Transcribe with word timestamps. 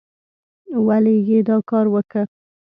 ولې 0.87 1.15
یې 1.27 1.39
دا 1.47 1.57
کار 1.69 1.85
وکه؟ 1.93 2.21